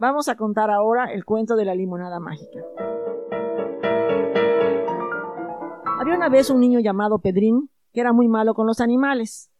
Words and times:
Vamos 0.00 0.28
a 0.28 0.36
contar 0.36 0.70
ahora 0.70 1.12
el 1.12 1.24
cuento 1.24 1.56
de 1.56 1.64
la 1.64 1.74
limonada 1.74 2.20
mágica. 2.20 2.60
Había 5.98 6.14
una 6.14 6.28
vez 6.28 6.50
un 6.50 6.60
niño 6.60 6.78
llamado 6.78 7.18
Pedrín 7.18 7.68
que 7.92 8.00
era 8.00 8.12
muy 8.12 8.28
malo 8.28 8.54
con 8.54 8.68
los 8.68 8.80
animales. 8.80 9.50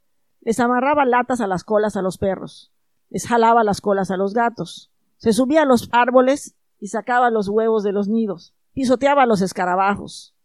Les 0.40 0.60
amarraba 0.60 1.04
latas 1.06 1.40
a 1.40 1.48
las 1.48 1.64
colas 1.64 1.96
a 1.96 2.02
los 2.02 2.18
perros, 2.18 2.72
les 3.10 3.26
jalaba 3.26 3.64
las 3.64 3.80
colas 3.80 4.12
a 4.12 4.16
los 4.16 4.32
gatos, 4.32 4.92
se 5.16 5.32
subía 5.32 5.62
a 5.62 5.66
los 5.66 5.88
árboles 5.90 6.54
y 6.78 6.86
sacaba 6.86 7.30
los 7.30 7.48
huevos 7.48 7.82
de 7.82 7.90
los 7.90 8.06
nidos, 8.06 8.54
pisoteaba 8.74 9.26
los 9.26 9.42
escarabajos. 9.42 10.36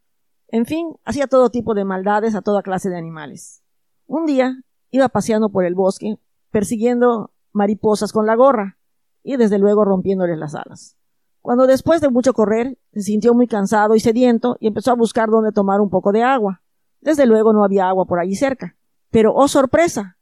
En 0.48 0.66
fin, 0.66 0.96
hacía 1.05 1.28
todo 1.28 1.52
tipo 1.52 1.75
de 1.75 1.86
maldades 1.86 2.34
a 2.34 2.41
toda 2.41 2.64
clase 2.64 2.89
de 2.89 2.98
animales. 2.98 3.62
Un 4.07 4.25
día 4.25 4.55
iba 4.89 5.07
paseando 5.10 5.50
por 5.50 5.66
el 5.66 5.75
bosque, 5.75 6.18
persiguiendo 6.50 7.30
mariposas 7.52 8.12
con 8.12 8.25
la 8.25 8.36
gorra 8.36 8.80
y 9.24 9.38
desde 9.38 9.58
luego 9.58 9.86
rompiéndoles 9.86 10.38
las 10.38 10.54
alas. 10.54 10.98
Cuando 11.41 11.68
después 11.68 12.02
de 12.02 12.09
mucho 12.09 12.34
correr 12.34 12.77
se 12.94 13.02
sintió 13.02 13.34
muy 13.34 13.48
cansado 13.48 13.96
y 13.96 13.99
sediento 13.99 14.55
y 14.59 14.68
empezó 14.68 14.91
a 14.91 14.96
buscar 14.96 15.30
dónde 15.30 15.52
tomar 15.52 15.82
un 15.82 15.90
poco 15.90 16.12
de 16.12 16.23
agua. 16.23 16.62
Desde 17.02 17.26
luego 17.26 17.52
no 17.52 17.66
había 17.66 17.88
agua 17.88 18.05
por 18.05 18.20
allí 18.20 18.36
cerca. 18.36 18.77
Pero, 19.09 19.34
oh 19.34 19.48
sorpresa, 19.48 20.18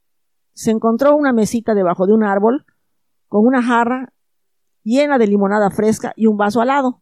se 0.54 0.72
encontró 0.72 1.16
una 1.16 1.32
mesita 1.32 1.74
debajo 1.74 2.08
de 2.08 2.14
un 2.14 2.24
árbol 2.24 2.66
con 3.27 3.46
una 3.46 3.62
jarra 3.62 4.14
llena 4.84 5.18
de 5.18 5.27
limonada 5.27 5.70
fresca 5.70 6.12
y 6.16 6.27
un 6.27 6.38
vaso 6.38 6.60
al 6.60 6.68
lado. 6.68 7.02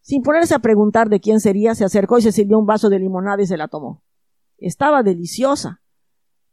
Sin 0.00 0.22
ponerse 0.22 0.54
a 0.54 0.60
preguntar 0.60 1.08
de 1.08 1.20
quién 1.20 1.40
sería, 1.40 1.74
se 1.74 1.84
acercó 1.84 2.18
y 2.18 2.22
se 2.22 2.32
sirvió 2.32 2.58
un 2.58 2.66
vaso 2.66 2.88
de 2.88 2.98
limonada 2.98 3.42
y 3.42 3.46
se 3.46 3.56
la 3.56 3.68
tomó. 3.68 4.02
Estaba 4.58 5.02
deliciosa. 5.02 5.82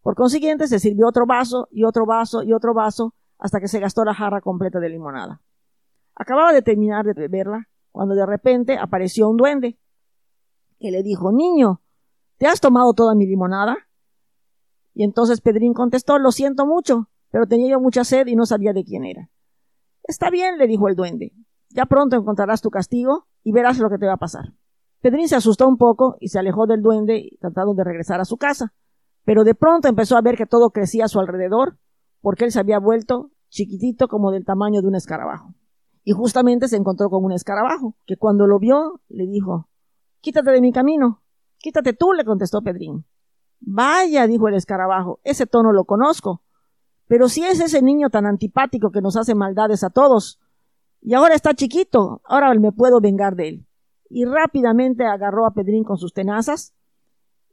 Por 0.01 0.15
consiguiente, 0.15 0.67
se 0.67 0.79
sirvió 0.79 1.07
otro 1.07 1.25
vaso 1.27 1.67
y 1.71 1.83
otro 1.83 2.05
vaso 2.05 2.43
y 2.43 2.53
otro 2.53 2.73
vaso 2.73 3.13
hasta 3.39 3.59
que 3.59 3.67
se 3.67 3.79
gastó 3.79 4.03
la 4.03 4.13
jarra 4.13 4.41
completa 4.41 4.79
de 4.79 4.89
limonada. 4.89 5.41
Acababa 6.15 6.51
de 6.51 6.61
terminar 6.61 7.05
de 7.05 7.13
beberla 7.13 7.69
cuando 7.91 8.13
de 8.13 8.25
repente 8.25 8.77
apareció 8.77 9.29
un 9.29 9.37
duende 9.37 9.79
que 10.79 10.91
le 10.91 11.01
dijo, 11.01 11.31
Niño, 11.31 11.81
¿te 12.37 12.47
has 12.47 12.59
tomado 12.59 12.93
toda 12.93 13.15
mi 13.15 13.25
limonada? 13.25 13.77
Y 14.93 15.03
entonces 15.03 15.41
Pedrín 15.41 15.73
contestó, 15.73 16.19
Lo 16.19 16.31
siento 16.31 16.65
mucho, 16.65 17.09
pero 17.31 17.47
tenía 17.47 17.71
yo 17.71 17.79
mucha 17.79 18.03
sed 18.03 18.27
y 18.27 18.35
no 18.35 18.45
sabía 18.45 18.73
de 18.73 18.83
quién 18.83 19.05
era. 19.05 19.29
Está 20.03 20.29
bien, 20.29 20.57
le 20.57 20.67
dijo 20.67 20.87
el 20.87 20.95
duende. 20.95 21.33
Ya 21.69 21.85
pronto 21.85 22.15
encontrarás 22.15 22.61
tu 22.61 22.69
castigo 22.69 23.27
y 23.43 23.51
verás 23.51 23.79
lo 23.79 23.89
que 23.89 23.97
te 23.97 24.07
va 24.07 24.13
a 24.13 24.17
pasar. 24.17 24.53
Pedrín 25.01 25.29
se 25.29 25.35
asustó 25.35 25.67
un 25.67 25.77
poco 25.77 26.17
y 26.19 26.27
se 26.27 26.39
alejó 26.39 26.67
del 26.67 26.81
duende 26.81 27.37
tratando 27.39 27.73
de 27.73 27.83
regresar 27.83 28.19
a 28.19 28.25
su 28.25 28.37
casa. 28.37 28.73
Pero 29.23 29.43
de 29.43 29.55
pronto 29.55 29.87
empezó 29.87 30.17
a 30.17 30.21
ver 30.21 30.35
que 30.35 30.45
todo 30.45 30.71
crecía 30.71 31.05
a 31.05 31.07
su 31.07 31.19
alrededor, 31.19 31.77
porque 32.21 32.45
él 32.45 32.51
se 32.51 32.59
había 32.59 32.79
vuelto 32.79 33.31
chiquitito 33.49 34.07
como 34.07 34.31
del 34.31 34.45
tamaño 34.45 34.81
de 34.81 34.87
un 34.87 34.95
escarabajo. 34.95 35.53
Y 36.03 36.11
justamente 36.11 36.67
se 36.67 36.77
encontró 36.77 37.09
con 37.09 37.23
un 37.23 37.31
escarabajo, 37.31 37.95
que 38.05 38.17
cuando 38.17 38.47
lo 38.47 38.59
vio 38.59 39.01
le 39.09 39.27
dijo 39.27 39.69
Quítate 40.21 40.51
de 40.51 40.61
mi 40.61 40.71
camino. 40.71 41.21
Quítate 41.57 41.93
tú, 41.93 42.13
le 42.13 42.25
contestó 42.25 42.61
Pedrín. 42.61 43.05
Vaya, 43.61 44.27
dijo 44.27 44.47
el 44.47 44.55
escarabajo, 44.55 45.19
ese 45.23 45.45
tono 45.45 45.71
lo 45.71 45.85
conozco. 45.85 46.43
Pero 47.07 47.27
si 47.27 47.43
es 47.43 47.59
ese 47.59 47.81
niño 47.81 48.09
tan 48.09 48.25
antipático 48.25 48.91
que 48.91 49.01
nos 49.01 49.17
hace 49.17 49.35
maldades 49.35 49.83
a 49.83 49.89
todos, 49.89 50.39
y 51.01 51.13
ahora 51.13 51.35
está 51.35 51.53
chiquito, 51.53 52.21
ahora 52.25 52.53
me 52.55 52.71
puedo 52.71 52.99
vengar 52.99 53.35
de 53.35 53.47
él. 53.47 53.67
Y 54.09 54.25
rápidamente 54.25 55.05
agarró 55.05 55.45
a 55.45 55.53
Pedrín 55.53 55.83
con 55.83 55.97
sus 55.97 56.13
tenazas 56.13 56.73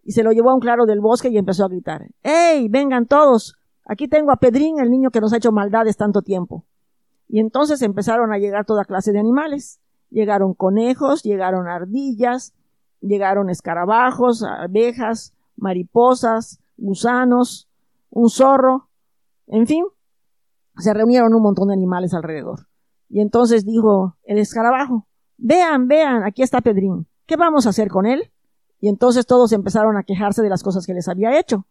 y 0.02 0.12
se 0.12 0.22
lo 0.22 0.32
llevó 0.32 0.50
a 0.50 0.54
un 0.54 0.60
claro 0.60 0.86
del 0.86 1.00
bosque 1.00 1.28
y 1.28 1.36
empezó 1.36 1.64
a 1.64 1.68
gritar 1.68 2.06
¡Ey! 2.22 2.68
vengan 2.68 3.06
todos. 3.06 3.56
Aquí 3.86 4.08
tengo 4.08 4.32
a 4.32 4.36
Pedrín, 4.36 4.80
el 4.80 4.90
niño 4.90 5.10
que 5.10 5.20
nos 5.20 5.32
ha 5.32 5.38
hecho 5.38 5.52
maldades 5.52 5.96
tanto 5.96 6.22
tiempo. 6.22 6.64
Y 7.28 7.40
entonces 7.40 7.82
empezaron 7.82 8.32
a 8.32 8.38
llegar 8.38 8.64
toda 8.64 8.84
clase 8.84 9.12
de 9.12 9.20
animales. 9.20 9.80
Llegaron 10.10 10.54
conejos, 10.54 11.22
llegaron 11.22 11.68
ardillas, 11.68 12.52
llegaron 13.00 13.48
escarabajos, 13.50 14.42
abejas, 14.42 15.34
mariposas, 15.56 16.60
gusanos, 16.76 17.68
un 18.10 18.28
zorro, 18.30 18.88
en 19.46 19.66
fin, 19.66 19.84
se 20.78 20.92
reunieron 20.92 21.34
un 21.34 21.42
montón 21.42 21.68
de 21.68 21.74
animales 21.74 22.14
alrededor. 22.14 22.66
Y 23.08 23.20
entonces 23.20 23.64
dijo 23.64 24.16
el 24.24 24.38
escarabajo, 24.38 25.06
vean, 25.36 25.88
vean, 25.88 26.24
aquí 26.24 26.42
está 26.42 26.60
Pedrín, 26.60 27.06
¿qué 27.26 27.36
vamos 27.36 27.66
a 27.66 27.70
hacer 27.70 27.88
con 27.88 28.06
él? 28.06 28.30
Y 28.80 28.88
entonces 28.88 29.26
todos 29.26 29.52
empezaron 29.52 29.96
a 29.96 30.02
quejarse 30.02 30.42
de 30.42 30.50
las 30.50 30.62
cosas 30.62 30.86
que 30.86 30.94
les 30.94 31.08
había 31.08 31.38
hecho. 31.38 31.66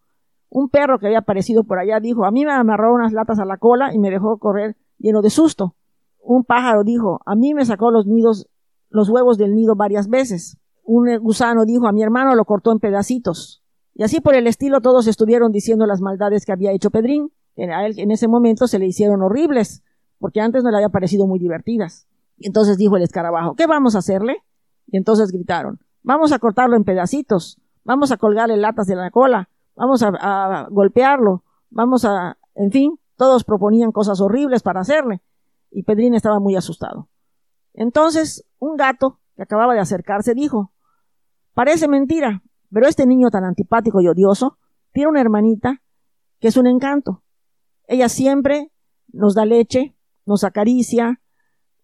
Un 0.56 0.70
perro 0.70 1.00
que 1.00 1.08
había 1.08 1.20
aparecido 1.20 1.66
por 1.66 1.80
allá 1.80 2.00
dijo, 2.00 2.24
a 2.24 2.32
mí 2.32 2.46
me 2.46 2.54
amarró 2.54 2.94
unas 2.94 3.12
latas 3.12 3.40
a 3.40 3.46
la 3.46 3.58
cola 3.58 3.94
y 3.94 4.00
me 4.00 4.10
dejó 4.10 4.38
correr 4.38 4.78
lleno 4.98 5.22
de 5.22 5.30
susto. 5.30 5.76
Un 6.22 6.46
pájaro 6.46 6.86
dijo, 6.86 7.20
a 7.26 7.36
mí 7.36 7.54
me 7.54 7.66
sacó 7.66 7.92
los 7.92 8.08
nidos, 8.08 8.48
los 8.90 9.10
huevos 9.10 9.38
del 9.38 9.54
nido 9.54 9.76
varias 9.76 10.08
veces. 10.08 10.58
Un 10.86 11.14
gusano 11.18 11.66
dijo, 11.66 11.88
a 11.88 11.92
mi 11.92 12.04
hermano 12.04 12.36
lo 12.36 12.46
cortó 12.46 12.72
en 12.72 12.80
pedacitos. 12.80 13.66
Y 13.96 14.04
así 14.04 14.22
por 14.22 14.34
el 14.34 14.48
estilo 14.48 14.80
todos 14.80 15.08
estuvieron 15.08 15.52
diciendo 15.52 15.86
las 15.86 16.00
maldades 16.00 16.46
que 16.46 16.54
había 16.54 16.72
hecho 16.72 16.90
Pedrín. 16.90 17.34
A 17.58 17.86
él 17.86 17.96
en 17.98 18.12
ese 18.12 18.30
momento 18.30 18.68
se 18.68 18.80
le 18.80 18.88
hicieron 18.88 19.24
horribles, 19.24 19.84
porque 20.20 20.40
antes 20.40 20.64
no 20.64 20.72
le 20.72 20.78
había 20.78 20.88
parecido 20.88 21.28
muy 21.28 21.38
divertidas. 21.38 22.08
Y 22.38 22.48
entonces 22.48 22.78
dijo 22.78 22.96
el 22.96 23.04
escarabajo, 23.04 23.56
¿qué 23.56 23.68
vamos 23.68 23.94
a 23.96 24.00
hacerle? 24.00 24.38
Y 24.88 24.96
entonces 24.96 25.34
gritaron, 25.34 25.82
vamos 26.02 26.32
a 26.32 26.40
cortarlo 26.40 26.78
en 26.78 26.86
pedacitos, 26.86 27.60
vamos 27.84 28.14
a 28.14 28.18
colgarle 28.18 28.56
latas 28.56 28.88
de 28.88 28.96
la 28.96 29.12
cola, 29.12 29.50
vamos 29.76 30.04
a, 30.04 30.68
golpearlo, 30.70 31.44
vamos 31.70 32.06
a, 32.06 32.38
en 32.56 32.72
fin, 32.72 33.00
todos 33.16 33.44
proponían 33.44 33.92
cosas 33.92 34.22
horribles 34.22 34.64
para 34.64 34.82
hacerle, 34.82 35.22
y 35.72 35.84
Pedrín 35.84 36.14
estaba 36.14 36.40
muy 36.40 36.56
asustado. 36.56 37.10
Entonces, 37.74 38.46
un 38.60 38.78
gato 38.78 39.20
que 39.36 39.44
acababa 39.44 39.74
de 39.74 39.82
acercarse 39.82 40.34
dijo, 40.34 40.72
Parece 41.56 41.88
mentira, 41.88 42.44
pero 42.70 42.86
este 42.86 43.08
niño 43.08 43.30
tan 43.30 43.46
antipático 43.46 44.02
y 44.02 44.10
odioso 44.10 44.58
tiene 44.92 45.10
una 45.10 45.22
hermanita 45.22 45.82
que 46.42 46.50
es 46.50 46.58
un 46.58 46.68
encanto. 46.68 47.24
Ella 47.88 48.10
siempre 48.10 48.74
nos 49.08 49.36
da 49.36 49.46
leche, 49.46 49.96
nos 50.26 50.44
acaricia, 50.44 51.22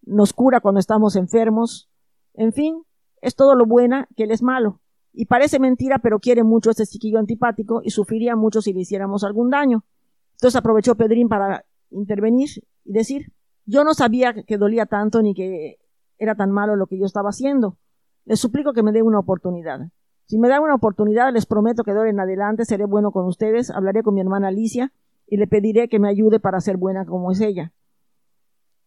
nos 0.02 0.34
cura 0.34 0.60
cuando 0.60 0.78
estamos 0.78 1.16
enfermos, 1.16 1.88
en 2.34 2.52
fin, 2.52 2.84
es 3.22 3.34
todo 3.34 3.54
lo 3.54 3.64
buena 3.64 4.08
que 4.14 4.24
él 4.24 4.30
es 4.30 4.42
malo. 4.42 4.81
Y 5.12 5.26
parece 5.26 5.58
mentira, 5.58 5.98
pero 5.98 6.20
quiere 6.20 6.42
mucho 6.42 6.70
a 6.70 6.72
este 6.72 6.86
chiquillo 6.86 7.18
antipático 7.18 7.80
y 7.84 7.90
sufriría 7.90 8.34
mucho 8.36 8.62
si 8.62 8.72
le 8.72 8.80
hiciéramos 8.80 9.24
algún 9.24 9.50
daño. 9.50 9.84
Entonces 10.32 10.58
aprovechó 10.58 10.94
Pedrín 10.94 11.28
para 11.28 11.64
intervenir 11.90 12.48
y 12.84 12.92
decir, 12.92 13.32
yo 13.66 13.84
no 13.84 13.94
sabía 13.94 14.32
que 14.32 14.58
dolía 14.58 14.86
tanto 14.86 15.22
ni 15.22 15.34
que 15.34 15.78
era 16.18 16.34
tan 16.34 16.50
malo 16.50 16.76
lo 16.76 16.86
que 16.86 16.98
yo 16.98 17.04
estaba 17.04 17.28
haciendo. 17.28 17.76
Les 18.24 18.40
suplico 18.40 18.72
que 18.72 18.82
me 18.82 18.92
dé 18.92 19.02
una 19.02 19.18
oportunidad. 19.18 19.80
Si 20.26 20.38
me 20.38 20.48
da 20.48 20.60
una 20.60 20.74
oportunidad, 20.74 21.32
les 21.32 21.46
prometo 21.46 21.84
que 21.84 21.92
de 21.92 21.98
ahora 21.98 22.10
en 22.10 22.20
adelante 22.20 22.64
seré 22.64 22.86
bueno 22.86 23.10
con 23.10 23.26
ustedes, 23.26 23.70
hablaré 23.70 24.02
con 24.02 24.14
mi 24.14 24.20
hermana 24.20 24.48
Alicia 24.48 24.92
y 25.26 25.36
le 25.36 25.46
pediré 25.46 25.88
que 25.88 25.98
me 25.98 26.08
ayude 26.08 26.40
para 26.40 26.60
ser 26.60 26.76
buena 26.76 27.04
como 27.04 27.32
es 27.32 27.40
ella. 27.40 27.72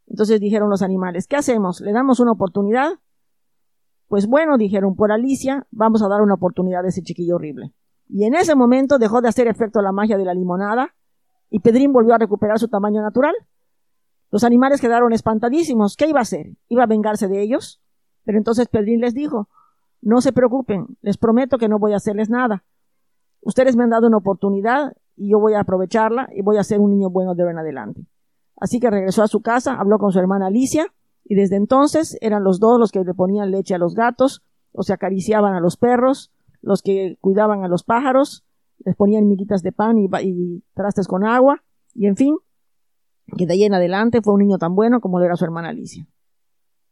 Entonces 0.07 0.39
dijeron 0.39 0.69
los 0.69 0.81
animales, 0.81 1.27
¿qué 1.27 1.35
hacemos? 1.35 1.81
¿Le 1.81 1.91
damos 1.91 2.19
una 2.19 2.31
oportunidad? 2.31 2.99
Pues 4.07 4.27
bueno, 4.27 4.57
dijeron, 4.57 4.95
por 4.95 5.11
Alicia 5.11 5.65
vamos 5.71 6.03
a 6.03 6.07
dar 6.07 6.21
una 6.21 6.35
oportunidad 6.35 6.85
a 6.85 6.89
ese 6.89 7.01
chiquillo 7.01 7.35
horrible. 7.35 7.73
Y 8.07 8.25
en 8.25 8.35
ese 8.35 8.55
momento 8.55 8.97
dejó 8.97 9.21
de 9.21 9.29
hacer 9.29 9.47
efecto 9.47 9.81
la 9.81 9.91
magia 9.91 10.17
de 10.17 10.25
la 10.25 10.33
limonada 10.33 10.93
y 11.49 11.59
Pedrín 11.59 11.91
volvió 11.91 12.13
a 12.13 12.17
recuperar 12.17 12.59
su 12.59 12.67
tamaño 12.67 13.01
natural. 13.01 13.33
Los 14.31 14.43
animales 14.43 14.81
quedaron 14.81 15.13
espantadísimos. 15.13 15.95
¿Qué 15.95 16.07
iba 16.07 16.19
a 16.19 16.23
hacer? 16.23 16.51
¿Iba 16.67 16.83
a 16.83 16.87
vengarse 16.87 17.27
de 17.27 17.41
ellos? 17.41 17.81
Pero 18.23 18.37
entonces 18.37 18.67
Pedrín 18.67 19.01
les 19.01 19.13
dijo, 19.13 19.49
no 20.01 20.21
se 20.21 20.33
preocupen, 20.33 20.97
les 21.01 21.17
prometo 21.17 21.57
que 21.57 21.67
no 21.67 21.79
voy 21.79 21.93
a 21.93 21.97
hacerles 21.97 22.29
nada. 22.29 22.63
Ustedes 23.41 23.75
me 23.75 23.83
han 23.83 23.91
dado 23.91 24.07
una 24.07 24.17
oportunidad 24.17 24.93
y 25.15 25.31
yo 25.31 25.39
voy 25.39 25.53
a 25.53 25.61
aprovecharla 25.61 26.27
y 26.35 26.41
voy 26.41 26.57
a 26.57 26.63
ser 26.63 26.79
un 26.79 26.91
niño 26.91 27.09
bueno 27.09 27.33
de 27.33 27.43
ahora 27.43 27.53
en 27.53 27.59
adelante. 27.59 28.07
Así 28.57 28.79
que 28.79 28.89
regresó 28.89 29.23
a 29.23 29.27
su 29.27 29.41
casa, 29.41 29.75
habló 29.79 29.97
con 29.97 30.11
su 30.11 30.19
hermana 30.19 30.47
Alicia 30.47 30.93
y 31.25 31.35
desde 31.35 31.57
entonces 31.57 32.17
eran 32.21 32.43
los 32.43 32.59
dos 32.59 32.79
los 32.79 32.91
que 32.91 33.03
le 33.03 33.13
ponían 33.13 33.51
leche 33.51 33.75
a 33.75 33.79
los 33.79 33.95
gatos, 33.95 34.43
o 34.71 34.83
se 34.83 34.93
acariciaban 34.93 35.53
a 35.53 35.59
los 35.59 35.75
perros, 35.75 36.31
los 36.61 36.81
que 36.81 37.17
cuidaban 37.19 37.63
a 37.63 37.67
los 37.67 37.83
pájaros, 37.83 38.45
les 38.83 38.95
ponían 38.95 39.27
miguitas 39.27 39.63
de 39.63 39.71
pan 39.71 39.97
y, 39.97 40.07
y 40.21 40.63
trastes 40.73 41.07
con 41.07 41.25
agua, 41.25 41.63
y 41.93 42.07
en 42.07 42.15
fin, 42.15 42.35
que 43.37 43.45
de 43.45 43.53
ahí 43.53 43.63
en 43.63 43.73
adelante 43.73 44.21
fue 44.21 44.33
un 44.33 44.39
niño 44.39 44.57
tan 44.57 44.75
bueno 44.75 45.01
como 45.01 45.19
lo 45.19 45.25
era 45.25 45.35
su 45.35 45.45
hermana 45.45 45.69
Alicia. 45.69 46.07